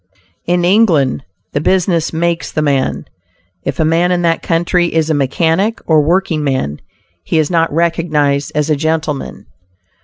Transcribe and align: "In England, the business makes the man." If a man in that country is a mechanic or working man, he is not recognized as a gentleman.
"In 0.47 0.65
England, 0.65 1.23
the 1.53 1.61
business 1.61 2.11
makes 2.11 2.51
the 2.51 2.63
man." 2.63 3.05
If 3.63 3.79
a 3.79 3.85
man 3.85 4.11
in 4.11 4.23
that 4.23 4.41
country 4.41 4.87
is 4.91 5.11
a 5.11 5.13
mechanic 5.13 5.79
or 5.85 6.01
working 6.01 6.43
man, 6.43 6.79
he 7.23 7.37
is 7.37 7.51
not 7.51 7.71
recognized 7.71 8.51
as 8.55 8.71
a 8.71 8.75
gentleman. 8.75 9.45